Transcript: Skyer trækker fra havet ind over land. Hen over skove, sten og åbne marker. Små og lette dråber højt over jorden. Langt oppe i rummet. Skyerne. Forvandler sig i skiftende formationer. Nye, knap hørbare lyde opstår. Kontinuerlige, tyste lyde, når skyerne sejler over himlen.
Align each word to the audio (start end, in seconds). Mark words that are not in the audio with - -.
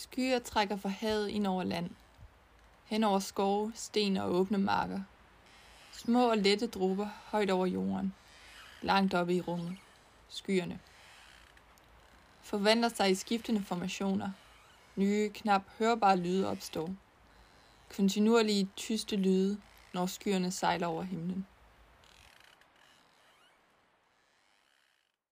Skyer 0.00 0.38
trækker 0.38 0.76
fra 0.76 0.88
havet 0.88 1.28
ind 1.28 1.46
over 1.46 1.64
land. 1.64 1.90
Hen 2.84 3.04
over 3.04 3.18
skove, 3.18 3.72
sten 3.74 4.16
og 4.16 4.32
åbne 4.34 4.58
marker. 4.58 5.00
Små 5.92 6.30
og 6.30 6.38
lette 6.38 6.66
dråber 6.66 7.08
højt 7.24 7.50
over 7.50 7.66
jorden. 7.66 8.14
Langt 8.82 9.14
oppe 9.14 9.34
i 9.34 9.40
rummet. 9.40 9.76
Skyerne. 10.28 10.80
Forvandler 12.42 12.88
sig 12.88 13.10
i 13.10 13.14
skiftende 13.14 13.64
formationer. 13.64 14.30
Nye, 14.96 15.30
knap 15.34 15.62
hørbare 15.78 16.16
lyde 16.16 16.48
opstår. 16.48 16.90
Kontinuerlige, 17.96 18.68
tyste 18.76 19.16
lyde, 19.16 19.60
når 19.94 20.06
skyerne 20.06 20.50
sejler 20.50 20.86
over 20.86 21.02
himlen. 21.02 21.46